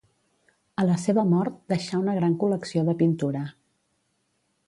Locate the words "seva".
1.01-1.25